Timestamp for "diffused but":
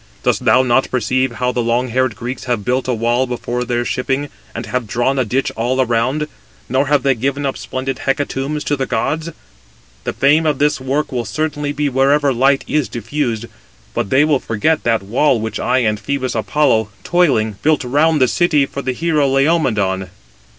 12.89-14.09